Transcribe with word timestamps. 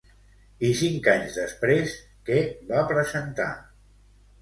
I 0.69 0.71
cinc 0.79 1.09
anys 1.13 1.37
després, 1.41 1.95
què 2.31 2.41
va 2.73 2.83
presentar? 2.97 3.51